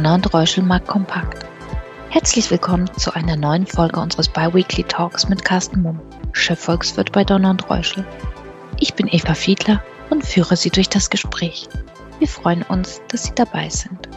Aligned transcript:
Donner 0.00 0.14
und 0.14 0.32
Reuschel 0.32 0.64
mag 0.64 0.86
kompakt. 0.86 1.44
Herzlich 2.08 2.50
willkommen 2.50 2.90
zu 2.96 3.12
einer 3.14 3.36
neuen 3.36 3.66
Folge 3.66 4.00
unseres 4.00 4.30
Biweekly 4.30 4.82
Talks 4.84 5.28
mit 5.28 5.44
Carsten 5.44 5.82
Mumm, 5.82 6.00
Chefvolkswirt 6.32 7.12
bei 7.12 7.22
Donner 7.22 7.50
und 7.50 7.68
Reuschel. 7.68 8.06
Ich 8.78 8.94
bin 8.94 9.08
Eva 9.08 9.34
Fiedler 9.34 9.84
und 10.08 10.24
führe 10.24 10.56
Sie 10.56 10.70
durch 10.70 10.88
das 10.88 11.10
Gespräch. 11.10 11.68
Wir 12.18 12.28
freuen 12.28 12.62
uns, 12.62 13.02
dass 13.08 13.24
Sie 13.24 13.34
dabei 13.34 13.68
sind. 13.68 14.08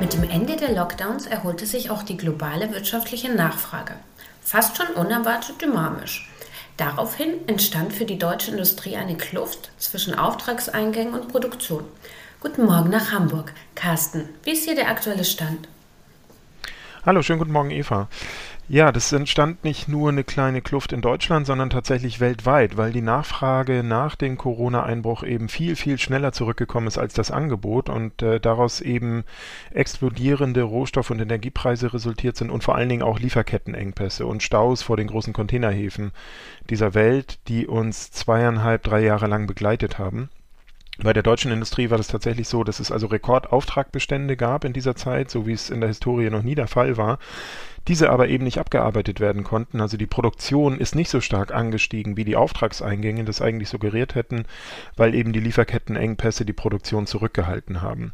Mit 0.00 0.14
dem 0.14 0.24
Ende 0.28 0.56
der 0.56 0.72
Lockdowns 0.72 1.26
erholte 1.26 1.64
sich 1.64 1.90
auch 1.90 2.02
die 2.02 2.16
globale 2.16 2.72
wirtschaftliche 2.72 3.32
Nachfrage. 3.32 3.94
Fast 4.42 4.76
schon 4.76 4.88
unerwartet 4.96 5.62
dynamisch. 5.62 6.28
Daraufhin 6.76 7.46
entstand 7.46 7.92
für 7.92 8.04
die 8.04 8.18
deutsche 8.18 8.50
Industrie 8.50 8.96
eine 8.96 9.16
Kluft 9.16 9.70
zwischen 9.78 10.14
Auftragseingängen 10.14 11.14
und 11.14 11.28
Produktion. 11.28 11.84
Guten 12.40 12.64
Morgen 12.64 12.90
nach 12.90 13.12
Hamburg. 13.12 13.52
Carsten, 13.76 14.28
wie 14.42 14.50
ist 14.50 14.64
hier 14.64 14.74
der 14.74 14.88
aktuelle 14.88 15.24
Stand? 15.24 15.68
Hallo, 17.06 17.22
schönen 17.22 17.38
guten 17.38 17.52
Morgen, 17.52 17.70
Eva. 17.70 18.08
Ja, 18.66 18.92
das 18.92 19.12
entstand 19.12 19.62
nicht 19.62 19.88
nur 19.88 20.08
eine 20.08 20.24
kleine 20.24 20.62
Kluft 20.62 20.94
in 20.94 21.02
Deutschland, 21.02 21.46
sondern 21.46 21.68
tatsächlich 21.68 22.18
weltweit, 22.18 22.78
weil 22.78 22.92
die 22.92 23.02
Nachfrage 23.02 23.82
nach 23.82 24.16
dem 24.16 24.38
Corona-Einbruch 24.38 25.22
eben 25.22 25.50
viel, 25.50 25.76
viel 25.76 25.98
schneller 25.98 26.32
zurückgekommen 26.32 26.86
ist 26.86 26.96
als 26.96 27.12
das 27.12 27.30
Angebot 27.30 27.90
und 27.90 28.22
äh, 28.22 28.40
daraus 28.40 28.80
eben 28.80 29.24
explodierende 29.70 30.62
Rohstoff- 30.62 31.10
und 31.10 31.20
Energiepreise 31.20 31.92
resultiert 31.92 32.38
sind 32.38 32.48
und 32.48 32.64
vor 32.64 32.74
allen 32.74 32.88
Dingen 32.88 33.02
auch 33.02 33.18
Lieferkettenengpässe 33.18 34.24
und 34.24 34.42
Staus 34.42 34.82
vor 34.82 34.96
den 34.96 35.08
großen 35.08 35.34
Containerhäfen 35.34 36.12
dieser 36.70 36.94
Welt, 36.94 37.40
die 37.48 37.66
uns 37.66 38.12
zweieinhalb, 38.12 38.82
drei 38.82 39.02
Jahre 39.02 39.26
lang 39.26 39.46
begleitet 39.46 39.98
haben. 39.98 40.30
Bei 41.02 41.12
der 41.12 41.22
deutschen 41.24 41.50
Industrie 41.50 41.90
war 41.90 41.98
das 41.98 42.08
tatsächlich 42.08 42.48
so, 42.48 42.62
dass 42.62 42.78
es 42.78 42.92
also 42.92 43.08
Rekordauftragbestände 43.08 44.36
gab 44.36 44.64
in 44.64 44.72
dieser 44.72 44.94
Zeit, 44.94 45.30
so 45.30 45.46
wie 45.46 45.52
es 45.52 45.70
in 45.70 45.80
der 45.80 45.88
Historie 45.88 46.30
noch 46.30 46.42
nie 46.42 46.54
der 46.54 46.68
Fall 46.68 46.96
war 46.96 47.18
diese 47.88 48.10
aber 48.10 48.28
eben 48.28 48.44
nicht 48.44 48.58
abgearbeitet 48.58 49.20
werden 49.20 49.44
konnten. 49.44 49.80
Also 49.80 49.96
die 49.96 50.06
Produktion 50.06 50.78
ist 50.78 50.94
nicht 50.94 51.10
so 51.10 51.20
stark 51.20 51.54
angestiegen, 51.54 52.16
wie 52.16 52.24
die 52.24 52.36
Auftragseingänge 52.36 53.24
das 53.24 53.42
eigentlich 53.42 53.68
suggeriert 53.68 54.14
hätten, 54.14 54.44
weil 54.96 55.14
eben 55.14 55.32
die 55.32 55.40
Lieferkettenengpässe 55.40 56.44
die 56.44 56.52
Produktion 56.52 57.06
zurückgehalten 57.06 57.82
haben. 57.82 58.12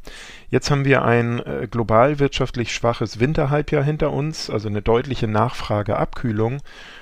Jetzt 0.49 0.71
haben 0.71 0.85
wir 0.85 1.05
ein 1.05 1.41
äh, 1.41 1.69
global 1.71 2.19
wirtschaftlich 2.19 2.75
schwaches 2.75 3.21
Winterhalbjahr 3.21 3.85
hinter 3.85 4.13
uns, 4.13 4.51
also 4.51 4.69
eine 4.69 4.83
deutliche 4.83 5.29
Nachfrageabkühlung. 5.29 6.59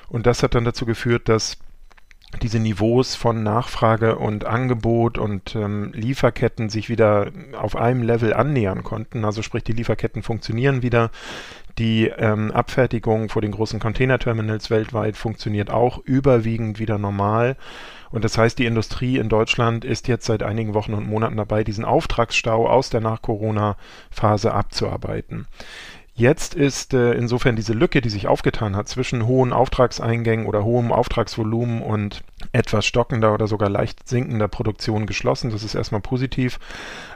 Und 0.09 0.27
das 0.27 0.43
hat 0.43 0.55
dann 0.55 0.65
dazu 0.65 0.85
geführt, 0.85 1.29
dass 1.29 1.59
diese 2.43 2.59
Niveaus 2.59 3.15
von 3.15 3.43
Nachfrage 3.43 4.17
und 4.17 4.45
Angebot 4.45 5.19
und 5.19 5.57
ähm, 5.57 5.93
Lieferketten 5.95 6.69
sich 6.69 6.89
wieder 6.89 7.31
auf 7.59 7.75
einem 7.75 8.03
Level 8.03 8.35
annähern 8.35 8.85
konnten. 8.85 9.25
Also 9.25 9.43
sprich, 9.43 9.65
die 9.65 9.73
Lieferketten 9.73 10.23
funktionieren 10.23 10.83
wieder. 10.83 11.11
Die 11.79 12.07
ähm, 12.07 12.51
Abfertigung 12.51 13.29
vor 13.29 13.41
den 13.41 13.53
großen 13.53 13.81
Containerterminals 13.81 14.69
weltweit 14.69 15.17
funktioniert 15.17 15.71
auch 15.71 15.99
überwiegend 15.99 16.79
wieder 16.79 16.99
normal. 16.99 17.57
Und 18.11 18.25
das 18.25 18.37
heißt, 18.39 18.59
die 18.59 18.67
Industrie 18.67 19.19
in 19.19 19.29
Deutschland 19.29 19.85
ist 19.85 20.09
jetzt 20.09 20.27
seit 20.27 20.43
einigen 20.43 20.75
Wochen 20.75 20.95
und 20.95 21.07
Monaten 21.07 21.37
dabei, 21.37 21.63
diesen 21.63 21.85
Auftragsstau 21.85 22.69
aus 22.69 22.91
der 22.91 23.01
Nach-Corona-Phase 23.01 24.53
abzuarbeiten. 24.53 25.47
Jetzt 26.19 26.55
ist 26.55 26.95
äh, 26.95 27.13
insofern 27.13 27.55
diese 27.55 27.75
Lücke, 27.75 28.01
die 28.01 28.09
sich 28.09 28.27
aufgetan 28.27 28.75
hat 28.75 28.89
zwischen 28.89 29.29
hohen 29.29 29.53
Auftragseingängen 29.53 30.47
oder 30.47 30.65
hohem 30.65 30.91
Auftragsvolumen 30.91 31.81
und 31.81 32.25
etwas 32.51 32.87
stockender 32.87 33.33
oder 33.33 33.47
sogar 33.47 33.69
leicht 33.69 34.09
sinkender 34.09 34.49
Produktion 34.49 35.07
geschlossen. 35.07 35.53
Das 35.53 35.63
ist 35.63 35.77
erstmal 35.77 36.01
positiv. 36.01 36.59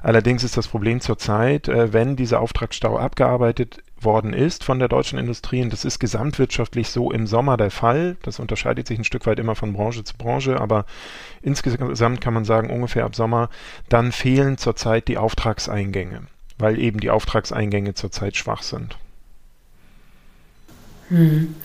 Allerdings 0.05 0.44
ist 0.44 0.56
das 0.56 0.69
Problem 0.69 1.00
zurzeit, 1.00 1.67
äh, 1.67 1.92
wenn 1.92 2.14
dieser 2.14 2.39
Auftragsstau 2.39 2.97
abgearbeitet 2.97 3.82
worden 4.00 4.32
ist 4.32 4.62
von 4.62 4.78
der 4.78 4.87
deutschen 4.87 5.19
Industrie, 5.19 5.62
und 5.62 5.72
das 5.72 5.84
ist 5.84 5.99
gesamtwirtschaftlich 5.99 6.88
so 6.88 7.10
im 7.10 7.26
Sommer 7.26 7.56
der 7.56 7.72
Fall, 7.72 8.16
das 8.22 8.38
unterscheidet 8.38 8.87
sich 8.87 9.00
ein 9.00 9.05
Stück 9.05 9.26
weit 9.26 9.41
immer 9.41 9.56
von 9.56 9.72
Branche 9.72 10.05
zu 10.05 10.16
Branche, 10.16 10.60
aber 10.60 10.87
insgesamt 11.43 12.21
kann 12.21 12.34
man 12.34 12.44
sagen, 12.44 12.71
ungefähr 12.71 13.05
ab 13.05 13.16
Sommer, 13.16 13.50
dann 13.88 14.12
fehlen 14.12 14.59
zurzeit 14.59 15.09
die 15.09 15.19
Auftragseingänge 15.19 16.28
weil 16.62 16.78
eben 16.78 17.00
die 17.00 17.11
Auftragseingänge 17.11 17.95
zurzeit 17.95 18.37
schwach 18.37 18.62
sind. 18.62 18.97
Hm. 21.09 21.56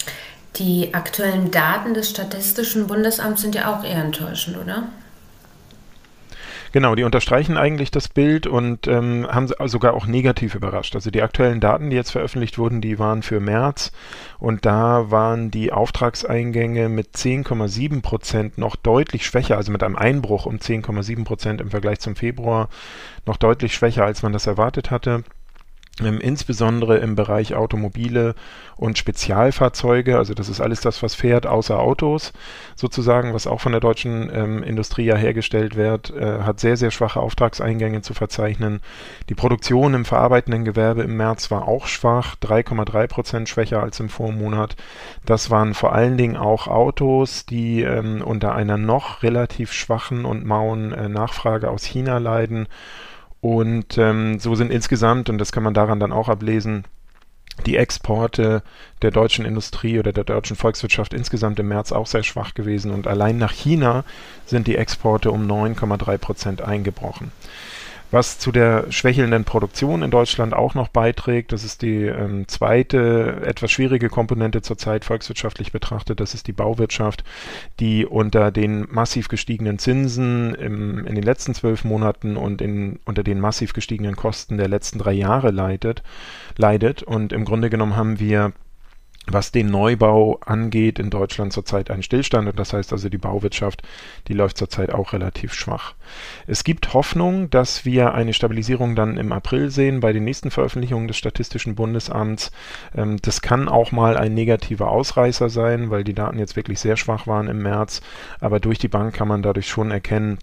Die 0.56 0.94
aktuellen 0.94 1.52
Daten 1.52 1.94
des 1.94 2.10
Statistischen 2.10 2.88
Bundesamts 2.88 3.44
sind 3.44 3.54
ja 3.54 3.74
auch 3.74 3.84
eher 3.84 4.04
enttäuschend, 4.04 4.58
oder? 4.58 4.90
Genau, 6.72 6.96
die 6.96 7.04
unterstreichen 7.04 7.58
eigentlich 7.58 7.92
das 7.92 8.08
Bild 8.08 8.46
und 8.48 8.88
ähm, 8.88 9.28
haben 9.30 9.48
sogar 9.68 9.94
auch 9.94 10.06
negativ 10.06 10.56
überrascht. 10.56 10.96
Also 10.96 11.12
die 11.12 11.22
aktuellen 11.22 11.60
Daten, 11.60 11.90
die 11.90 11.96
jetzt 11.96 12.12
veröffentlicht 12.12 12.58
wurden, 12.58 12.82
die 12.82 13.00
waren 13.00 13.24
für 13.24 13.40
März 13.40 13.92
und 14.40 14.66
da 14.66 15.10
waren 15.10 15.50
die 15.50 15.72
Auftragseingänge 15.72 16.90
mit 16.90 17.16
10,7 17.16 18.02
Prozent 18.02 18.58
noch 18.58 18.76
deutlich 18.76 19.26
schwächer, 19.26 19.58
also 19.58 19.72
mit 19.72 19.84
einem 19.84 19.96
Einbruch 19.96 20.46
um 20.46 20.58
10,7 20.58 21.24
Prozent 21.24 21.62
im 21.62 21.72
Vergleich 21.72 22.00
zum 22.00 22.16
Februar 22.16 22.70
noch 23.26 23.38
deutlich 23.38 23.74
schwächer, 23.74 24.04
als 24.06 24.22
man 24.22 24.34
das 24.34 24.48
erwartet 24.48 24.92
hatte 24.92 25.24
insbesondere 26.00 26.98
im 26.98 27.16
Bereich 27.16 27.56
Automobile 27.56 28.36
und 28.76 28.98
Spezialfahrzeuge, 28.98 30.18
also 30.18 30.36
das 30.36 30.50
ist 30.50 30.62
alles 30.62 30.82
das, 30.82 31.02
was 31.02 31.16
fährt, 31.16 31.48
außer 31.48 31.80
Autos 31.80 32.34
sozusagen, 32.76 33.34
was 33.34 33.48
auch 33.48 33.60
von 33.60 33.72
der 33.72 33.82
deutschen 33.82 34.30
ähm, 34.32 34.62
Industrie 34.62 35.06
ja 35.06 35.16
hergestellt 35.16 35.76
wird, 35.76 36.12
äh, 36.16 36.42
hat 36.42 36.60
sehr, 36.60 36.78
sehr 36.78 36.92
schwache 36.92 37.20
Auftragseingänge 37.20 38.02
zu 38.02 38.14
verzeichnen. 38.14 38.82
Die 39.30 39.36
Produktion 39.36 39.96
im 39.96 40.06
verarbeitenden 40.06 40.64
Gewerbe 40.64 41.02
im 41.02 41.18
März 41.18 41.50
war 41.50 41.68
auch 41.68 41.88
schwach, 41.88 42.36
3,3 42.36 43.08
Prozent 43.08 43.50
schwächer 43.50 43.82
als 43.82 44.00
im 44.00 44.10
Vormonat. 44.10 44.76
Das 45.26 45.50
waren 45.50 45.74
vor 45.74 45.94
allen 45.94 46.18
Dingen 46.18 46.38
auch 46.38 46.68
Autos, 46.68 47.48
die 47.48 47.82
ähm, 47.82 48.22
unter 48.22 48.54
einer 48.54 48.78
noch 48.78 49.24
relativ 49.24 49.74
schwachen 49.74 50.26
und 50.26 50.46
mauen 50.46 50.94
äh, 50.94 51.10
Nachfrage 51.10 51.72
aus 51.72 51.84
China 51.84 52.20
leiden 52.20 52.68
und 53.48 53.98
ähm, 53.98 54.40
so 54.40 54.56
sind 54.56 54.74
insgesamt, 54.74 55.30
und 55.30 55.38
das 55.38 55.54
kann 55.54 55.64
man 55.64 55.74
daran 55.74 56.02
dann 56.02 56.12
auch 56.12 56.28
ablesen, 56.28 56.84
die 57.66 57.78
Exporte 57.78 58.62
der 59.02 59.12
deutschen 59.12 59.46
Industrie 59.46 60.00
oder 60.00 60.12
der 60.12 60.26
deutschen 60.26 60.58
Volkswirtschaft 60.58 61.14
insgesamt 61.14 61.58
im 61.58 61.70
März 61.70 61.94
auch 61.94 62.08
sehr 62.08 62.24
schwach 62.24 62.56
gewesen 62.56 62.92
und 62.92 63.08
allein 63.08 63.38
nach 63.38 63.54
China 63.54 64.04
sind 64.46 64.68
die 64.68 64.76
Exporte 64.76 65.32
um 65.32 65.50
9,3 65.50 66.18
Prozent 66.18 66.62
eingebrochen. 66.62 67.32
Was 68.10 68.40
zu 68.40 68.54
der 68.54 68.90
schwächelnden 68.90 69.44
Produktion 69.44 70.02
in 70.02 70.12
Deutschland 70.12 70.54
auch 70.54 70.76
noch 70.76 70.88
beiträgt, 70.88 71.52
das 71.52 71.66
ist 71.66 71.82
die 71.82 72.04
ähm, 72.04 72.48
zweite 72.48 73.42
etwas 73.46 73.70
schwierige 73.70 74.08
Komponente 74.08 74.62
zurzeit 74.62 75.04
volkswirtschaftlich 75.04 75.74
betrachtet, 75.74 76.22
das 76.22 76.34
ist 76.34 76.48
die 76.48 76.54
Bauwirtschaft, 76.54 77.26
die 77.82 78.06
unter 78.06 78.52
den 78.52 78.88
massiv 78.90 79.28
gestiegenen 79.28 79.78
Zinsen 79.78 80.56
im, 80.56 81.06
in 81.06 81.16
den 81.16 81.24
letzten 81.24 81.54
zwölf 81.54 81.84
Monaten 81.84 82.38
und 82.38 82.62
in, 82.62 83.00
unter 83.04 83.24
den 83.24 83.42
massiv 83.42 83.74
gestiegenen 83.74 84.16
Kosten 84.16 84.58
der 84.58 84.70
letzten 84.70 85.00
drei 85.00 85.14
Jahre 85.14 85.52
leidet, 85.52 86.02
leidet. 86.56 87.04
Und 87.04 87.34
im 87.34 87.44
Grunde 87.44 87.70
genommen 87.70 87.98
haben 87.98 88.22
wir 88.22 88.54
was 89.34 89.52
den 89.52 89.68
Neubau 89.68 90.40
angeht, 90.46 91.00
in 91.00 91.10
Deutschland 91.10 91.54
zurzeit 91.54 91.92
ein 91.92 92.04
Stillstand 92.04 92.48
und 92.48 92.58
das 92.60 92.74
heißt 92.74 92.92
also 92.92 93.10
die 93.10 93.18
Bauwirtschaft, 93.18 93.84
die 94.28 94.34
läuft 94.34 94.58
zurzeit 94.58 94.94
auch 94.94 95.14
relativ 95.14 95.54
schwach. 95.54 95.96
Es 96.46 96.64
gibt 96.64 96.94
Hoffnung, 96.94 97.50
dass 97.50 97.86
wir 97.86 98.14
eine 98.14 98.34
Stabilisierung 98.34 98.96
dann 98.96 99.18
im 99.18 99.32
April 99.32 99.70
sehen 99.70 100.00
bei 100.00 100.14
den 100.14 100.24
nächsten 100.24 100.52
Veröffentlichungen 100.52 101.08
des 101.08 101.18
Statistischen 101.18 101.76
Bundesamts. 101.76 102.52
Ähm, 102.96 103.18
das 103.22 103.42
kann 103.42 103.68
auch 103.68 103.92
mal 103.92 104.18
ein 104.18 104.34
negativer 104.34 104.90
Ausreißer 104.90 105.50
sein, 105.50 105.90
weil 105.90 106.04
die 106.04 106.14
Daten 106.14 106.40
jetzt 106.40 106.56
wirklich 106.56 106.80
sehr 106.80 106.98
schwach 106.98 107.28
waren 107.28 107.48
im 107.48 107.62
März, 107.62 108.02
aber 108.40 108.60
durch 108.60 108.80
die 108.80 108.88
Bank 108.88 109.14
kann 109.14 109.28
man 109.28 109.42
dadurch 109.42 109.68
schon 109.68 109.92
erkennen, 109.92 110.40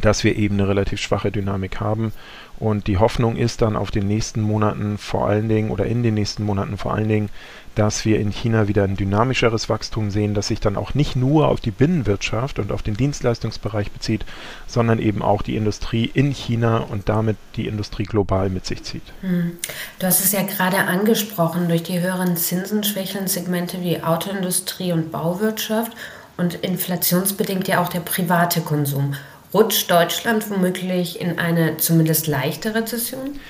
dass 0.00 0.24
wir 0.24 0.36
eben 0.36 0.56
eine 0.56 0.68
relativ 0.68 1.00
schwache 1.00 1.30
Dynamik 1.30 1.80
haben. 1.80 2.12
Und 2.58 2.86
die 2.86 2.98
Hoffnung 2.98 3.36
ist 3.36 3.60
dann 3.60 3.76
auf 3.76 3.90
den 3.90 4.06
nächsten 4.06 4.40
Monaten 4.40 4.96
vor 4.96 5.28
allen 5.28 5.48
Dingen 5.48 5.70
oder 5.70 5.84
in 5.84 6.02
den 6.02 6.14
nächsten 6.14 6.42
Monaten 6.42 6.78
vor 6.78 6.94
allen 6.94 7.08
Dingen, 7.08 7.28
dass 7.74 8.06
wir 8.06 8.18
in 8.18 8.30
China 8.30 8.68
wieder 8.68 8.84
ein 8.84 8.96
dynamischeres 8.96 9.68
Wachstum 9.68 10.10
sehen, 10.10 10.32
das 10.32 10.48
sich 10.48 10.60
dann 10.60 10.76
auch 10.76 10.94
nicht 10.94 11.14
nur 11.14 11.48
auf 11.48 11.60
die 11.60 11.70
Binnenwirtschaft 11.70 12.58
und 12.58 12.72
auf 12.72 12.82
den 12.82 12.96
Dienstleistungsbereich 12.96 13.90
bezieht, 13.90 14.24
sondern 14.66 14.98
eben 14.98 15.20
auch 15.20 15.42
die 15.42 15.56
Industrie 15.56 16.10
in 16.12 16.30
China 16.30 16.78
und 16.78 17.10
damit 17.10 17.36
die 17.56 17.66
Industrie 17.68 18.04
global 18.04 18.48
mit 18.48 18.64
sich 18.64 18.82
zieht. 18.82 19.02
Hm. 19.20 19.58
Du 19.98 20.06
hast 20.06 20.24
es 20.24 20.32
ja 20.32 20.42
gerade 20.42 20.78
angesprochen, 20.78 21.68
durch 21.68 21.82
die 21.82 22.00
höheren 22.00 22.36
Zinsen 22.36 22.82
schwächeln 22.82 23.28
Segmente 23.28 23.82
wie 23.82 24.02
Autoindustrie 24.02 24.92
und 24.92 25.12
Bauwirtschaft 25.12 25.92
und 26.38 26.54
inflationsbedingt 26.54 27.68
ja 27.68 27.82
auch 27.82 27.88
der 27.88 28.00
private 28.00 28.62
Konsum. 28.62 29.14
Rutscht 29.56 29.90
Deutschland 29.90 30.50
womöglich 30.50 31.18
in 31.18 31.38
eine 31.38 31.78
zumindest 31.78 32.26
leichte 32.26 32.74
Rezession? 32.74 33.40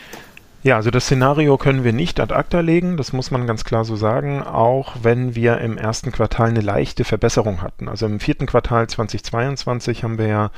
Ja, 0.63 0.77
also 0.77 0.93
das 0.93 1.07
Szenario 1.07 1.57
können 1.59 1.83
wir 1.83 1.93
nicht 1.93 2.21
ad 2.21 2.33
acta 2.33 2.61
legen, 2.61 2.97
das 2.97 3.13
muss 3.13 3.33
man 3.33 3.49
ganz 3.49 3.65
klar 3.65 3.85
so 3.85 3.97
sagen, 3.97 4.41
auch 4.41 4.95
wenn 5.03 5.35
wir 5.35 5.59
im 5.59 5.77
ersten 5.77 6.13
Quartal 6.13 6.51
eine 6.51 6.61
leichte 6.61 7.03
Verbesserung 7.03 7.61
hatten. 7.61 7.89
Also 7.89 8.07
im 8.07 8.21
vierten 8.21 8.47
Quartal 8.47 8.87
2022 8.87 10.05
haben 10.05 10.17
wir 10.17 10.29
ja 10.29 10.51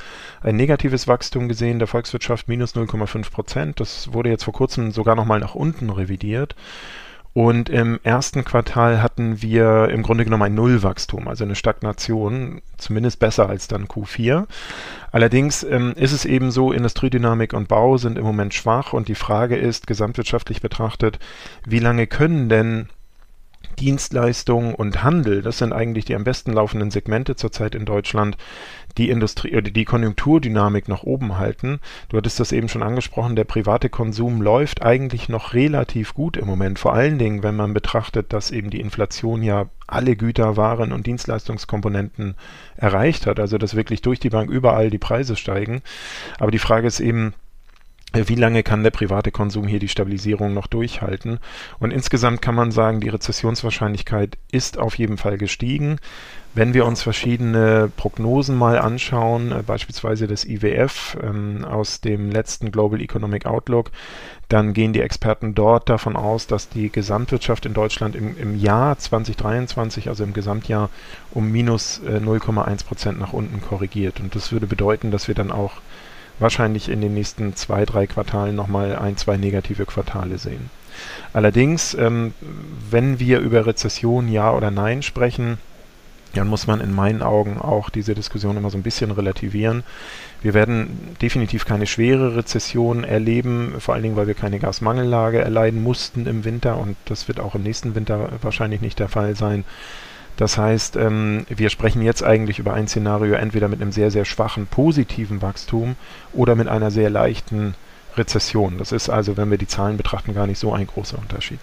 ein 0.43 0.55
negatives 0.55 1.07
Wachstum 1.07 1.47
gesehen 1.47 1.79
der 1.79 1.87
Volkswirtschaft, 1.87 2.47
minus 2.47 2.75
0,5 2.75 3.31
Prozent. 3.31 3.79
Das 3.79 4.13
wurde 4.13 4.29
jetzt 4.29 4.43
vor 4.43 4.53
kurzem 4.53 4.91
sogar 4.91 5.15
nochmal 5.15 5.39
nach 5.39 5.55
unten 5.55 5.89
revidiert. 5.89 6.55
Und 7.33 7.69
im 7.69 7.99
ersten 8.03 8.43
Quartal 8.43 9.01
hatten 9.03 9.41
wir 9.41 9.89
im 9.89 10.01
Grunde 10.01 10.23
genommen 10.23 10.43
ein 10.43 10.55
Nullwachstum, 10.55 11.27
also 11.27 11.43
eine 11.43 11.55
Stagnation, 11.55 12.61
zumindest 12.77 13.19
besser 13.19 13.47
als 13.47 13.67
dann 13.67 13.85
Q4. 13.85 14.47
Allerdings 15.11 15.63
ähm, 15.63 15.93
ist 15.95 16.11
es 16.11 16.25
eben 16.25 16.49
so, 16.51 16.71
Industriedynamik 16.71 17.53
und 17.53 17.67
Bau 17.67 17.97
sind 17.97 18.17
im 18.17 18.23
Moment 18.23 18.53
schwach 18.53 18.93
und 18.93 19.07
die 19.07 19.15
Frage 19.15 19.55
ist, 19.55 19.85
gesamtwirtschaftlich 19.85 20.61
betrachtet, 20.61 21.19
wie 21.65 21.79
lange 21.79 22.07
können 22.07 22.49
denn 22.49 22.89
Dienstleistung 23.79 24.75
und 24.75 25.03
Handel, 25.03 25.41
das 25.41 25.57
sind 25.57 25.71
eigentlich 25.71 26.05
die 26.05 26.15
am 26.15 26.23
besten 26.23 26.51
laufenden 26.51 26.91
Segmente 26.91 27.35
zurzeit 27.35 27.75
in 27.75 27.85
Deutschland, 27.85 28.37
die 28.97 29.09
Industrie 29.09 29.55
oder 29.55 29.71
die 29.71 29.85
Konjunkturdynamik 29.85 30.87
nach 30.87 31.03
oben 31.03 31.37
halten. 31.37 31.79
Du 32.09 32.17
hattest 32.17 32.39
das 32.39 32.51
eben 32.51 32.67
schon 32.67 32.83
angesprochen, 32.83 33.35
der 33.35 33.45
private 33.45 33.89
Konsum 33.89 34.41
läuft 34.41 34.81
eigentlich 34.81 35.29
noch 35.29 35.53
relativ 35.53 36.13
gut 36.13 36.35
im 36.35 36.45
Moment, 36.45 36.79
vor 36.79 36.93
allen 36.93 37.17
Dingen, 37.17 37.41
wenn 37.43 37.55
man 37.55 37.73
betrachtet, 37.73 38.33
dass 38.33 38.51
eben 38.51 38.69
die 38.69 38.81
Inflation 38.81 39.43
ja 39.43 39.67
alle 39.87 40.15
Güter, 40.15 40.57
Waren 40.57 40.91
und 40.91 41.07
Dienstleistungskomponenten 41.07 42.35
erreicht 42.75 43.27
hat, 43.27 43.39
also 43.39 43.57
dass 43.57 43.75
wirklich 43.75 44.01
durch 44.01 44.19
die 44.19 44.29
Bank 44.29 44.49
überall 44.49 44.89
die 44.89 44.97
Preise 44.97 45.35
steigen. 45.35 45.81
Aber 46.37 46.51
die 46.51 46.59
Frage 46.59 46.87
ist 46.87 46.99
eben, 46.99 47.33
wie 48.13 48.35
lange 48.35 48.63
kann 48.63 48.83
der 48.83 48.89
private 48.89 49.31
Konsum 49.31 49.67
hier 49.67 49.79
die 49.79 49.87
Stabilisierung 49.87 50.53
noch 50.53 50.67
durchhalten? 50.67 51.39
Und 51.79 51.91
insgesamt 51.91 52.41
kann 52.41 52.55
man 52.55 52.71
sagen, 52.71 53.01
die 53.01 53.09
Rezessionswahrscheinlichkeit 53.09 54.37
ist 54.51 54.79
auf 54.79 54.95
jeden 54.95 55.17
Fall 55.17 55.37
gestiegen. 55.37 55.99
Wenn 56.55 56.73
wir 56.73 56.87
uns 56.87 57.03
verschiedene 57.03 57.91
Prognosen 57.95 58.57
mal 58.57 58.79
anschauen, 58.79 59.51
äh, 59.51 59.61
beispielsweise 59.61 60.25
das 60.25 60.45
IWF 60.45 61.15
ähm, 61.21 61.63
aus 61.63 62.01
dem 62.01 62.31
letzten 62.31 62.71
Global 62.71 62.99
Economic 62.99 63.45
Outlook, 63.45 63.91
dann 64.47 64.73
gehen 64.73 64.91
die 64.91 65.01
Experten 65.01 65.53
dort 65.53 65.89
davon 65.89 66.15
aus, 66.15 66.47
dass 66.47 66.67
die 66.67 66.91
Gesamtwirtschaft 66.91 67.67
in 67.67 67.75
Deutschland 67.75 68.15
im, 68.15 68.35
im 68.35 68.59
Jahr 68.59 68.97
2023, 68.97 70.09
also 70.09 70.23
im 70.23 70.33
Gesamtjahr, 70.33 70.89
um 71.29 71.51
minus 71.51 71.99
äh, 71.99 72.17
0,1 72.17 72.83
Prozent 72.83 73.19
nach 73.19 73.33
unten 73.33 73.61
korrigiert. 73.61 74.19
Und 74.19 74.33
das 74.33 74.51
würde 74.51 74.65
bedeuten, 74.65 75.11
dass 75.11 75.27
wir 75.27 75.35
dann 75.35 75.51
auch 75.51 75.73
wahrscheinlich 76.39 76.89
in 76.89 77.01
den 77.01 77.13
nächsten 77.13 77.55
zwei, 77.55 77.85
drei 77.85 78.07
Quartalen 78.07 78.55
nochmal 78.55 78.95
ein, 78.95 79.17
zwei 79.17 79.37
negative 79.37 79.85
Quartale 79.85 80.37
sehen. 80.37 80.69
Allerdings, 81.33 81.93
ähm, 81.93 82.33
wenn 82.89 83.19
wir 83.19 83.39
über 83.39 83.65
Rezession 83.65 84.27
ja 84.27 84.51
oder 84.53 84.71
nein 84.71 85.01
sprechen, 85.01 85.57
dann 86.33 86.47
muss 86.47 86.67
man 86.67 86.79
in 86.79 86.93
meinen 86.93 87.21
Augen 87.21 87.57
auch 87.57 87.89
diese 87.89 88.13
Diskussion 88.13 88.57
immer 88.57 88.69
so 88.69 88.77
ein 88.77 88.83
bisschen 88.83 89.11
relativieren. 89.11 89.83
Wir 90.41 90.53
werden 90.53 91.15
definitiv 91.21 91.65
keine 91.65 91.87
schwere 91.87 92.35
Rezession 92.35 93.03
erleben, 93.03 93.75
vor 93.79 93.95
allen 93.95 94.03
Dingen, 94.03 94.15
weil 94.15 94.27
wir 94.27 94.35
keine 94.35 94.59
Gasmangellage 94.59 95.39
erleiden 95.39 95.81
mussten 95.81 96.27
im 96.27 96.45
Winter 96.45 96.77
und 96.77 96.97
das 97.05 97.27
wird 97.27 97.39
auch 97.39 97.55
im 97.55 97.63
nächsten 97.63 97.95
Winter 97.95 98.29
wahrscheinlich 98.41 98.81
nicht 98.81 98.99
der 98.99 99.09
Fall 99.09 99.35
sein. 99.35 99.63
Das 100.39 100.57
heißt, 100.57 100.95
ähm, 100.95 101.45
wir 101.49 101.69
sprechen 101.69 102.01
jetzt 102.01 102.23
eigentlich 102.23 102.59
über 102.59 102.73
ein 102.73 102.87
Szenario 102.87 103.33
entweder 103.33 103.67
mit 103.67 103.81
einem 103.81 103.91
sehr, 103.91 104.09
sehr 104.09 104.23
schwachen 104.23 104.67
positiven 104.67 105.41
Wachstum 105.41 105.97
oder 106.31 106.55
mit 106.55 106.69
einer 106.69 106.91
sehr 106.91 107.09
leichten 107.09 107.75
Rezession. 108.15 108.77
Das 108.77 108.93
ist 108.93 109.09
also, 109.09 109.35
wenn 109.35 109.51
wir 109.51 109.57
die 109.57 109.67
Zahlen 109.67 109.97
betrachten, 109.97 110.33
gar 110.33 110.47
nicht 110.47 110.57
so 110.57 110.71
ein 110.71 110.87
großer 110.87 111.19
Unterschied. 111.19 111.59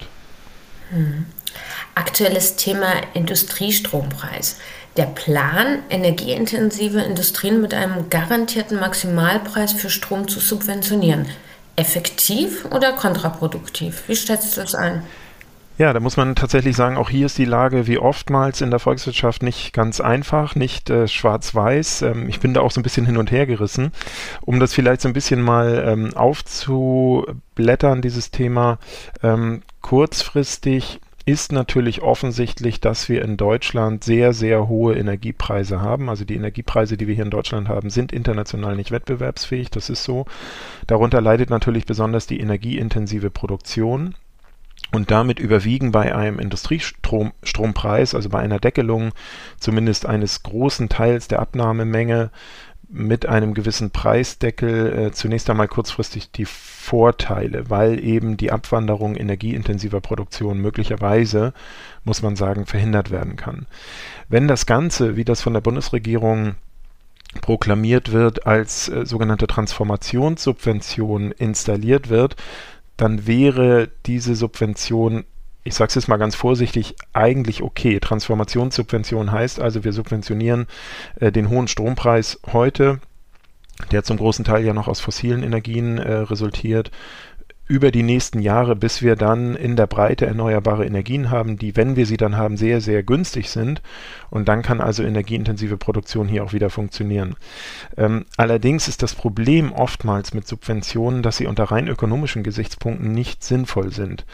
Hm. 0.90 1.25
Aktuelles 1.94 2.56
Thema 2.56 2.88
Industriestrompreis. 3.14 4.58
Der 4.99 5.06
Plan, 5.06 5.78
energieintensive 5.88 7.00
Industrien 7.00 7.62
mit 7.62 7.73
einem 7.73 8.11
garantierten 8.11 8.78
Maximalpreis 8.78 9.73
für 9.73 9.88
Strom 9.88 10.28
zu 10.28 10.38
subventionieren. 10.38 11.25
Effektiv 11.76 12.67
oder 12.67 12.93
kontraproduktiv? 12.93 14.02
Wie 14.06 14.17
schätzt 14.17 14.55
du 14.55 14.61
das 14.61 14.75
ein? 14.75 15.02
Ja, 15.78 15.93
da 15.93 16.00
muss 16.00 16.17
man 16.17 16.34
tatsächlich 16.34 16.75
sagen, 16.75 16.96
auch 16.96 17.11
hier 17.11 17.26
ist 17.26 17.37
die 17.37 17.44
Lage 17.44 17.87
wie 17.87 17.99
oftmals 17.99 18.62
in 18.62 18.70
der 18.70 18.78
Volkswirtschaft 18.78 19.43
nicht 19.43 19.75
ganz 19.75 20.00
einfach, 20.00 20.55
nicht 20.55 20.88
äh, 20.88 21.06
schwarz-weiß. 21.06 22.00
Ähm, 22.00 22.31
ich 22.31 22.40
bin 22.40 22.55
da 22.55 22.62
auch 22.62 22.70
so 22.70 22.81
ein 22.81 22.82
bisschen 22.82 23.05
hin 23.05 23.19
und 23.19 23.31
her 23.31 23.44
gerissen. 23.44 23.93
Um 24.40 24.58
das 24.58 24.73
vielleicht 24.73 25.02
so 25.02 25.08
ein 25.08 25.12
bisschen 25.12 25.43
mal 25.43 25.84
ähm, 25.87 26.14
aufzublättern, 26.14 28.00
dieses 28.00 28.31
Thema, 28.31 28.78
ähm, 29.23 29.62
kurzfristig 29.82 31.00
ist 31.26 31.52
natürlich 31.52 32.00
offensichtlich, 32.00 32.81
dass 32.81 33.11
wir 33.11 33.20
in 33.20 33.37
Deutschland 33.37 34.02
sehr, 34.02 34.32
sehr 34.32 34.69
hohe 34.69 34.94
Energiepreise 34.94 35.82
haben. 35.82 36.08
Also 36.08 36.25
die 36.25 36.37
Energiepreise, 36.37 36.96
die 36.96 37.06
wir 37.06 37.17
hier 37.17 37.25
in 37.25 37.31
Deutschland 37.31 37.69
haben, 37.69 37.90
sind 37.90 38.12
international 38.12 38.76
nicht 38.76 38.93
wettbewerbsfähig. 38.93 39.70
Das 39.70 39.90
ist 39.90 40.05
so. 40.05 40.25
Darunter 40.87 41.20
leidet 41.20 41.50
natürlich 41.50 41.84
besonders 41.84 42.26
die 42.26 42.40
energieintensive 42.40 43.28
Produktion. 43.31 44.14
Und 44.96 45.10
damit 45.10 45.38
überwiegen 45.38 45.93
bei 45.93 46.16
einem 46.16 46.38
Industriestrompreis, 46.38 48.14
also 48.14 48.31
bei 48.31 48.38
einer 48.38 48.58
Deckelung 48.58 49.12
zumindest 49.58 50.06
eines 50.06 50.43
großen 50.43 50.88
Teils 50.88 51.28
der 51.28 51.40
Abnahmemenge 51.40 52.31
mit 52.88 53.26
einem 53.26 53.52
gewissen 53.52 53.90
Preisdeckel 53.90 54.98
äh, 54.98 55.12
zunächst 55.12 55.50
einmal 55.50 55.69
kurzfristig 55.69 56.31
die 56.31 56.46
Vorteile, 56.46 57.69
weil 57.69 58.02
eben 58.02 58.38
die 58.38 58.50
Abwanderung 58.50 59.16
energieintensiver 59.16 60.00
Produktion 60.00 60.62
möglicherweise, 60.62 61.52
muss 62.04 62.22
man 62.22 62.34
sagen, 62.34 62.64
verhindert 62.64 63.10
werden 63.10 63.37
kann. 63.37 63.66
Wenn 64.31 64.49
das 64.49 64.64
Ganze, 64.64 65.14
wie 65.14 65.26
das 65.26 65.42
von 65.42 65.52
der 65.52 65.60
Bundesregierung 65.60 66.54
proklamiert 67.42 68.12
wird, 68.12 68.46
als 68.46 68.88
äh, 68.88 69.04
sogenannte 69.04 69.46
Transformationssubvention 69.46 71.32
installiert 71.32 72.08
wird, 72.08 72.37
dann 72.96 73.26
wäre 73.26 73.90
diese 74.06 74.34
Subvention, 74.34 75.25
ich 75.64 75.75
sage 75.75 75.88
es 75.88 75.94
jetzt 75.96 76.08
mal 76.08 76.16
ganz 76.16 76.34
vorsichtig, 76.34 76.96
eigentlich 77.12 77.62
okay. 77.62 78.00
Transformationssubvention 78.00 79.32
heißt 79.32 79.60
also, 79.60 79.84
wir 79.84 79.93
subventionieren 79.93 80.66
äh, 81.20 81.32
den 81.32 81.48
hohen 81.48 81.69
Strompreis 81.69 82.40
heute, 82.52 83.00
der 83.90 84.04
zum 84.04 84.16
großen 84.16 84.44
Teil 84.44 84.64
ja 84.64 84.72
noch 84.72 84.88
aus 84.88 85.00
fossilen 85.00 85.43
Energien 85.43 85.98
äh, 85.98 86.12
resultiert, 86.12 86.90
über 87.68 87.90
die 87.90 88.02
nächsten 88.02 88.40
Jahre, 88.40 88.76
bis 88.76 89.02
wir 89.02 89.16
dann 89.16 89.56
in 89.56 89.74
der 89.74 89.88
Breite 89.88 90.26
erneuerbare 90.26 90.86
Energien 90.86 91.30
haben, 91.30 91.58
die, 91.58 91.74
wenn 91.74 91.96
wir 91.96 92.06
sie 92.06 92.16
dann 92.16 92.36
haben, 92.36 92.56
sehr, 92.56 92.80
sehr 92.80 93.02
günstig 93.02 93.50
sind. 93.50 93.82
Und 94.30 94.48
dann 94.48 94.62
kann 94.62 94.80
also 94.80 95.02
energieintensive 95.02 95.76
Produktion 95.76 96.28
hier 96.28 96.44
auch 96.44 96.52
wieder 96.52 96.70
funktionieren. 96.70 97.34
Ähm, 97.96 98.24
allerdings 98.37 98.87
ist 98.87 99.02
das 99.02 99.14
Problem 99.14 99.73
oftmals 99.73 100.32
mit 100.32 100.46
Subventionen, 100.46 101.23
dass 101.23 101.38
sie 101.38 101.46
unter 101.46 101.64
rein 101.64 101.88
ökonomischen 101.88 102.44
Gesichtspunkten 102.44 103.11
nicht 103.11 103.42
sinnvoll 103.42 103.92
sind. 103.92 104.25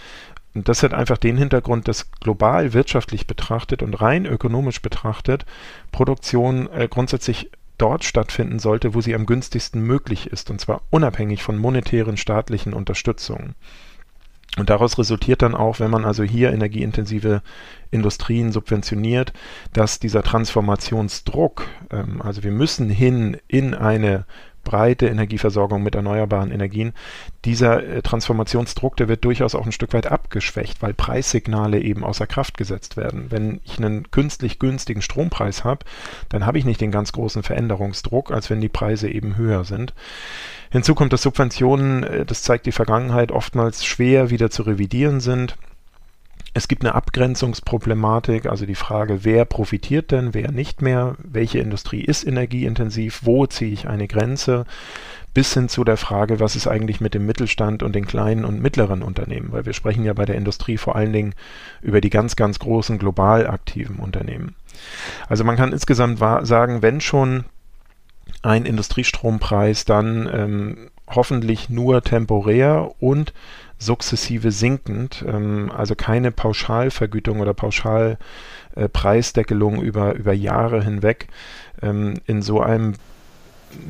Und 0.55 0.69
das 0.69 0.83
hat 0.83 0.93
einfach 0.93 1.17
den 1.17 1.39
Hintergrund, 1.39 1.89
dass 1.89 2.11
global 2.13 2.75
wirtschaftlich 2.75 3.27
betrachtet 3.27 3.83
und 3.83 3.95
rein 3.95 4.27
ökonomisch 4.27 4.83
betrachtet 4.83 5.47
Produktion 5.91 6.69
äh, 6.71 6.89
grundsätzlich 6.89 7.51
dort 7.83 8.05
stattfinden 8.05 8.61
sollte, 8.61 8.95
wo 8.95 9.01
sie 9.01 9.15
am 9.15 9.27
günstigsten 9.27 9.83
möglich 9.83 10.29
ist, 10.29 10.51
und 10.51 10.61
zwar 10.61 10.83
unabhängig 10.91 11.43
von 11.43 11.59
monetären 11.59 12.17
staatlichen 12.17 12.75
Unterstützungen. 12.75 13.57
Und 14.59 14.69
daraus 14.71 14.99
resultiert 14.99 15.43
dann 15.43 15.55
auch, 15.55 15.81
wenn 15.81 15.91
man 15.91 16.05
also 16.05 16.23
hier 16.23 16.53
energieintensive 16.53 17.43
Industrien 17.91 18.53
subventioniert, 18.53 19.33
dass 19.73 19.99
dieser 19.99 20.23
Transformationsdruck, 20.23 21.67
ähm, 21.91 22.21
also 22.23 22.45
wir 22.45 22.53
müssen 22.53 22.89
hin 22.91 23.39
in 23.49 23.75
eine 23.75 24.27
breite 24.65 25.07
Energieversorgung 25.07 25.83
mit 25.83 25.95
erneuerbaren 25.95 26.51
Energien. 26.51 26.93
Dieser 27.45 27.83
äh, 27.83 28.03
Transformationsdruck, 28.03 28.97
der 28.97 29.09
wird 29.09 29.25
durchaus 29.25 29.55
auch 29.55 29.67
ein 29.67 29.73
Stück 29.73 29.93
weit 29.93 30.07
abgeschwächt, 30.07 30.83
weil 30.83 30.95
Preissignale 30.95 31.81
eben 31.81 32.05
außer 32.05 32.27
Kraft 32.27 32.57
gesetzt 32.57 32.97
werden. 32.97 33.27
Wenn 33.31 33.61
ich 33.65 33.79
einen 33.79 34.11
künstlich 34.11 34.59
günstigen 34.59 35.03
Strompreis 35.03 35.65
habe, 35.65 35.85
dann 36.29 36.47
habe 36.47 36.59
ich 36.59 36.65
nicht 36.65 36.81
den 36.81 36.93
ganz 36.93 37.13
großen 37.13 37.43
Veränderungsdruck, 37.43 38.31
als 38.31 38.51
wenn 38.51 38.61
die 38.61 38.69
Preise 38.69 39.09
eben 39.09 39.37
höher 39.37 39.65
sind. 39.65 39.95
Hinzu 40.71 40.95
kommt, 40.95 41.13
dass 41.13 41.23
Subventionen, 41.23 42.03
äh, 42.03 42.25
das 42.25 42.43
zeigt 42.43 42.67
die 42.67 42.73
Vergangenheit, 42.73 43.33
oftmals 43.33 43.85
schwer 43.85 44.31
wieder 44.31 44.51
zu 44.51 44.63
revidieren 44.63 45.21
sind. 45.21 45.57
Es 46.55 46.69
gibt 46.69 46.85
eine 46.85 46.95
Abgrenzungsproblematik, 46.95 48.47
also 48.47 48.67
die 48.67 48.75
Frage, 48.75 49.25
wer 49.25 49.47
profitiert 49.47 50.11
denn, 50.11 50.35
wer 50.35 50.51
nicht 50.53 50.83
mehr, 50.83 51.17
welche 51.23 51.61
Industrie 51.61 52.03
ist 52.03 52.27
energieintensiv, 52.27 53.21
wo 53.23 53.47
ziehe 53.47 53.73
ich 53.73 53.89
eine 53.89 54.07
Grenze, 54.07 54.67
bis 55.35 55.55
hin 55.55 55.71
zu 55.71 55.83
der 55.83 55.97
Frage, 55.97 56.41
was 56.41 56.57
ist 56.57 56.67
eigentlich 56.67 57.01
mit 57.01 57.15
dem 57.15 57.25
Mittelstand 57.25 57.83
und 57.83 57.95
den 57.95 58.07
kleinen 58.07 58.45
und 58.45 58.61
mittleren 58.61 59.03
Unternehmen, 59.03 59.51
weil 59.51 59.65
wir 59.65 59.73
sprechen 59.73 60.05
ja 60.05 60.13
bei 60.13 60.27
der 60.27 60.37
Industrie 60.37 60.77
vor 60.77 60.95
allen 60.95 61.13
Dingen 61.13 61.35
über 61.81 62.03
die 62.03 62.11
ganz, 62.11 62.37
ganz 62.37 62.59
großen 62.59 62.99
global 62.99 63.47
aktiven 63.47 63.97
Unternehmen. 63.97 64.55
Also 65.29 65.45
man 65.45 65.57
kann 65.57 65.73
insgesamt 65.73 66.19
sagen, 66.19 66.83
wenn 66.83 67.01
schon 67.01 67.45
ein 68.43 68.67
Industriestrompreis, 68.67 69.85
dann 69.85 70.29
ähm, 70.33 70.91
hoffentlich 71.15 71.71
nur 71.71 72.03
temporär 72.03 72.91
und 73.01 73.33
sukzessive 73.79 74.51
sinkend, 74.53 75.25
ähm, 75.27 75.73
also 75.75 75.95
keine 75.95 76.31
Pauschalvergütung 76.31 77.41
oder 77.41 77.55
Pauschalpreisdeckelung 77.55 79.83
äh, 79.83 79.85
über, 79.85 80.15
über 80.15 80.33
Jahre 80.33 80.85
hinweg. 80.85 81.29
Ähm, 81.83 82.15
in 82.27 82.43
so 82.43 82.61
einem 82.61 82.95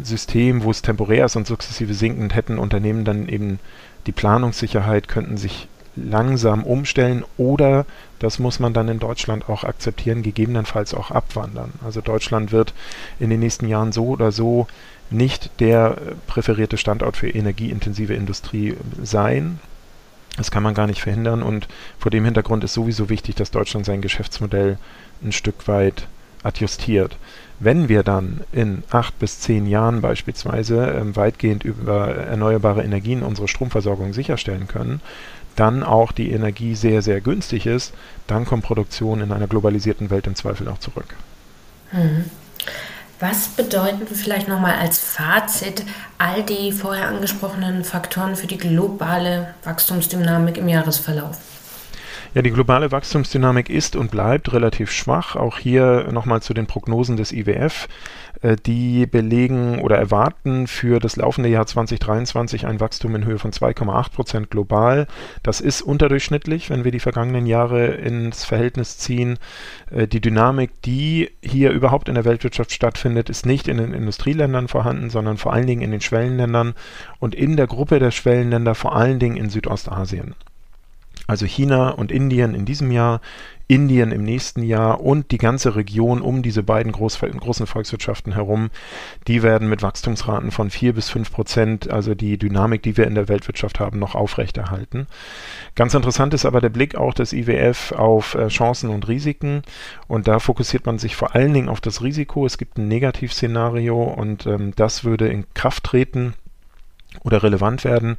System, 0.03 0.65
wo 0.65 0.71
es 0.71 0.81
temporär 0.83 1.27
ist 1.27 1.37
und 1.37 1.47
sukzessive 1.47 1.95
sinkend, 1.95 2.35
hätten 2.35 2.59
Unternehmen 2.59 3.05
dann 3.05 3.29
eben 3.29 3.61
die 4.07 4.13
Planungssicherheit, 4.13 5.09
könnten 5.09 5.37
sich 5.37 5.69
langsam 5.97 6.65
umstellen 6.65 7.25
oder, 7.37 7.87
das 8.19 8.39
muss 8.39 8.61
man 8.61 8.73
dann 8.73 8.89
in 8.89 8.99
Deutschland 8.99 9.49
auch 9.49 9.65
akzeptieren, 9.65 10.23
gegebenenfalls 10.23 10.95
auch 10.95 11.11
abwandern. 11.11 11.73
Also 11.85 12.01
Deutschland 12.01 12.53
wird 12.53 12.73
in 13.21 13.31
den 13.31 13.41
nächsten 13.41 13.69
Jahren 13.69 13.93
so 13.93 14.07
oder 14.07 14.33
so 14.33 14.67
nicht 15.11 15.51
der 15.61 15.99
präferierte 16.27 16.77
Standort 16.79 17.17
für 17.17 17.29
energieintensive 17.29 18.15
Industrie 18.15 18.77
sein. 19.03 19.61
Das 20.37 20.51
kann 20.51 20.63
man 20.63 20.75
gar 20.75 20.87
nicht 20.87 21.03
verhindern 21.03 21.43
und 21.43 21.69
vor 21.99 22.11
dem 22.11 22.25
Hintergrund 22.25 22.65
ist 22.65 22.73
sowieso 22.73 23.11
wichtig, 23.11 23.35
dass 23.35 23.51
Deutschland 23.51 23.85
sein 23.85 24.01
Geschäftsmodell 24.01 24.79
ein 25.23 25.33
Stück 25.33 25.69
weit 25.69 26.07
adjustiert. 26.43 27.17
Wenn 27.61 27.89
wir 27.89 28.03
dann 28.03 28.41
in 28.51 28.83
acht 28.91 29.19
bis 29.19 29.41
zehn 29.41 29.67
Jahren 29.67 30.01
beispielsweise 30.01 30.87
ähm, 30.87 31.15
weitgehend 31.15 31.65
über 31.65 32.09
erneuerbare 32.09 32.83
Energien 32.83 33.23
unsere 33.23 33.47
Stromversorgung 33.47 34.13
sicherstellen 34.13 34.67
können, 34.67 35.01
dann 35.57 35.83
auch 35.83 36.13
die 36.13 36.31
Energie 36.31 36.75
sehr, 36.75 37.03
sehr 37.03 37.21
günstig 37.21 37.67
ist, 37.67 37.93
dann 38.27 38.45
kommt 38.45 38.65
Produktion 38.65 39.21
in 39.21 39.33
einer 39.33 39.47
globalisierten 39.47 40.11
Welt 40.11 40.27
im 40.27 40.35
Zweifel 40.35 40.69
auch 40.69 40.79
zurück. 40.79 41.15
Mhm. 41.93 42.25
Was 43.21 43.49
bedeuten 43.49 44.05
vielleicht 44.13 44.49
nochmal 44.49 44.81
als 44.81 44.99
Fazit 44.99 45.85
all 46.19 46.43
die 46.43 46.73
vorher 46.73 47.07
angesprochenen 47.07 47.85
Faktoren 47.85 48.35
für 48.35 48.49
die 48.49 48.59
globale 48.59 49.55
Wachstumsdynamik 49.63 50.59
im 50.59 50.69
Jahresverlauf? 50.69 51.39
Ja, 52.35 52.41
die 52.41 52.51
globale 52.51 52.91
Wachstumsdynamik 52.91 53.69
ist 53.69 53.95
und 53.95 54.11
bleibt 54.11 54.55
relativ 54.55 54.91
schwach. 54.91 55.37
Auch 55.37 55.59
hier 55.59 56.09
nochmal 56.13 56.41
zu 56.41 56.55
den 56.55 56.67
Prognosen 56.67 57.19
des 57.19 57.31
IWF. 57.31 57.89
Äh, 58.41 58.57
die 58.57 59.05
belegen 59.05 59.81
oder 59.81 59.99
erwarten 59.99 60.67
für 60.67 60.99
das 60.99 61.17
laufende 61.17 61.51
Jahr 61.51 61.67
2023 61.67 62.67
ein 62.67 62.81
Wachstum 62.81 63.15
in 63.17 63.27
Höhe 63.27 63.39
von 63.39 63.53
2,8 63.53 64.13
Prozent 64.13 64.51
global. 64.51 65.09
Das 65.43 65.61
ist 65.61 65.83
unterdurchschnittlich, 65.83 66.71
wenn 66.71 66.85
wir 66.85 66.91
die 66.91 67.01
vergangenen 67.01 67.45
Jahre 67.45 67.87
ins 67.87 68.45
Verhältnis 68.45 68.97
ziehen. 68.97 69.39
Äh, 69.91 70.09
die 70.09 70.23
Dynamik, 70.23 70.71
die 70.83 71.31
hier 71.43 71.71
überhaupt 71.71 72.09
in 72.09 72.15
der 72.15 72.25
Weltwirtschaft 72.25 72.73
stattfindet, 72.73 73.29
ist 73.29 73.45
nicht 73.45 73.69
in 73.69 73.77
den 73.77 73.93
Industrieländern 73.93 74.69
vorhanden, 74.69 75.11
sondern 75.11 75.37
vor 75.37 75.53
allen 75.53 75.67
Dingen 75.67 75.83
in 75.83 75.91
den 75.91 76.01
Schwellenländern 76.01 76.73
und 77.19 77.35
in 77.35 77.59
der 77.59 77.67
Gruppe 77.67 77.99
der 77.99 78.11
Schwellenländer 78.11 78.75
vor 78.75 78.97
allen 78.97 79.19
Dingen 79.19 79.37
in 79.37 79.51
Südostasien 79.51 80.35
also 81.27 81.47
China 81.47 81.91
und 81.91 82.11
Indien 82.11 82.55
in 82.55 82.65
diesem 82.65 82.91
Jahr, 82.91 83.21
Indien 83.69 84.13
im 84.13 84.23
nächsten 84.23 84.63
Jahr 84.63 85.01
und 85.01 85.31
die 85.31 85.39
ganze 85.39 85.77
Region 85.77 86.21
um 86.21 86.43
diese 86.43 86.63
beiden 86.63 86.93
groß, 86.93 87.21
großen 87.21 87.67
Volkswirtschaften 87.67 88.35
herum, 88.35 88.71
die 89.29 89.43
werden 89.43 89.69
mit 89.69 89.83
Wachstumsraten 89.83 90.51
von 90.51 90.69
4 90.69 90.93
bis 90.93 91.09
5 91.09 91.33
Prozent, 91.33 91.91
also 91.91 92.15
die 92.15 92.37
Dynamik, 92.37 92.83
die 92.83 92.97
wir 92.97 93.07
in 93.07 93.15
der 93.15 93.29
Weltwirtschaft 93.29 93.81
haben, 93.81 93.99
noch 93.99 94.15
aufrechterhalten. 94.15 95.07
Ganz 95.75 95.95
interessant 95.95 96.35
ist 96.35 96.45
aber 96.45 96.61
der 96.61 96.69
Blick 96.69 96.97
auch 96.97 97.15
des 97.15 97.33
IWF 97.33 97.93
auf 97.93 98.35
äh, 98.35 98.49
Chancen 98.49 98.91
und 98.91 99.09
Risiken 99.09 99.63
und 100.07 100.29
da 100.29 100.39
fokussiert 100.39 100.85
man 100.85 100.99
sich 100.99 101.17
vor 101.17 101.35
allen 101.35 101.55
Dingen 101.55 101.69
auf 101.71 101.81
das 101.81 102.03
Risiko. 102.03 102.45
Es 102.45 102.59
gibt 102.59 102.77
ein 102.77 102.89
Negativszenario 102.89 104.03
und 104.03 104.47
ähm, 104.47 104.73
das 104.77 105.05
würde 105.05 105.29
in 105.29 105.47
Kraft 105.55 105.85
treten 105.85 106.35
oder 107.23 107.43
relevant 107.43 107.85
werden 107.85 108.17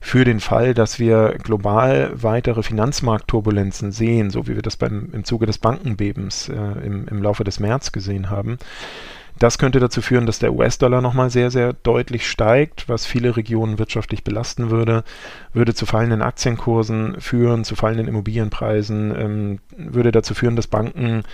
für 0.00 0.24
den 0.24 0.40
Fall, 0.40 0.74
dass 0.74 0.98
wir 0.98 1.36
global 1.42 2.10
weitere 2.14 2.62
Finanzmarktturbulenzen 2.62 3.92
sehen, 3.92 4.30
so 4.30 4.46
wie 4.46 4.54
wir 4.54 4.62
das 4.62 4.76
beim, 4.76 5.10
im 5.12 5.24
Zuge 5.24 5.46
des 5.46 5.58
Bankenbebens 5.58 6.48
äh, 6.48 6.54
im, 6.54 7.08
im 7.08 7.22
Laufe 7.22 7.44
des 7.44 7.60
März 7.60 7.92
gesehen 7.92 8.30
haben. 8.30 8.58
Das 9.38 9.58
könnte 9.58 9.80
dazu 9.80 10.00
führen, 10.00 10.24
dass 10.24 10.38
der 10.38 10.54
US-Dollar 10.54 11.02
nochmal 11.02 11.28
sehr, 11.28 11.50
sehr 11.50 11.74
deutlich 11.74 12.26
steigt, 12.28 12.88
was 12.88 13.04
viele 13.04 13.36
Regionen 13.36 13.78
wirtschaftlich 13.78 14.24
belasten 14.24 14.70
würde, 14.70 15.04
würde 15.52 15.74
zu 15.74 15.84
fallenden 15.84 16.22
Aktienkursen 16.22 17.20
führen, 17.20 17.64
zu 17.64 17.76
fallenden 17.76 18.08
Immobilienpreisen, 18.08 19.14
ähm, 19.14 19.58
würde 19.76 20.10
dazu 20.10 20.32
führen, 20.32 20.56
dass 20.56 20.66
Banken 20.66 21.24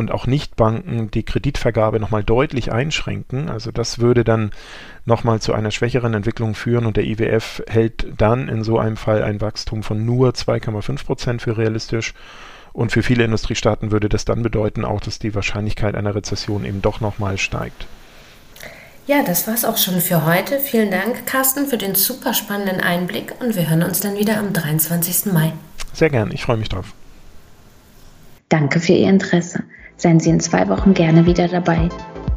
und 0.00 0.10
auch 0.10 0.26
Nichtbanken 0.26 1.10
die 1.10 1.22
Kreditvergabe 1.22 2.00
nochmal 2.00 2.24
deutlich 2.24 2.72
einschränken. 2.72 3.48
Also 3.48 3.70
das 3.70 4.00
würde 4.00 4.24
dann 4.24 4.50
nochmal 5.04 5.40
zu 5.40 5.52
einer 5.52 5.70
schwächeren 5.70 6.14
Entwicklung 6.14 6.54
führen 6.54 6.86
und 6.86 6.96
der 6.96 7.04
IWF 7.04 7.62
hält 7.68 8.06
dann 8.16 8.48
in 8.48 8.64
so 8.64 8.78
einem 8.78 8.96
Fall 8.96 9.22
ein 9.22 9.40
Wachstum 9.40 9.82
von 9.84 10.04
nur 10.04 10.30
2,5 10.30 11.04
Prozent 11.04 11.42
für 11.42 11.56
realistisch. 11.56 12.14
Und 12.72 12.92
für 12.92 13.02
viele 13.02 13.24
Industriestaaten 13.24 13.90
würde 13.90 14.08
das 14.08 14.24
dann 14.24 14.42
bedeuten 14.42 14.84
auch, 14.84 15.00
dass 15.00 15.18
die 15.18 15.34
Wahrscheinlichkeit 15.34 15.94
einer 15.94 16.14
Rezession 16.14 16.64
eben 16.64 16.82
doch 16.82 17.00
nochmal 17.00 17.36
steigt. 17.38 17.86
Ja, 19.06 19.22
das 19.24 19.48
war's 19.48 19.64
auch 19.64 19.76
schon 19.76 20.00
für 20.00 20.24
heute. 20.24 20.60
Vielen 20.60 20.90
Dank, 20.90 21.26
Carsten, 21.26 21.66
für 21.66 21.78
den 21.78 21.94
super 21.94 22.32
spannenden 22.32 22.80
Einblick 22.80 23.34
und 23.40 23.56
wir 23.56 23.68
hören 23.68 23.82
uns 23.82 24.00
dann 24.00 24.16
wieder 24.16 24.38
am 24.38 24.52
23. 24.52 25.32
Mai. 25.32 25.52
Sehr 25.92 26.10
gern, 26.10 26.30
ich 26.32 26.44
freue 26.44 26.58
mich 26.58 26.68
drauf. 26.68 26.94
Danke 28.48 28.80
für 28.80 28.92
Ihr 28.92 29.08
Interesse. 29.08 29.64
Seien 30.00 30.18
Sie 30.18 30.30
in 30.30 30.40
zwei 30.40 30.66
Wochen 30.70 30.94
gerne 30.94 31.26
wieder 31.26 31.46
dabei. 31.46 31.90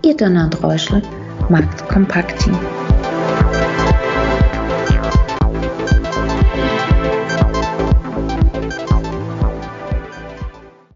Ihr 0.03 0.17
Donner 0.17 0.43
und 0.43 0.61
Räuschel, 0.61 1.01
Markt 1.47 1.87
Kompakt 1.87 2.43
Team. 2.43 2.59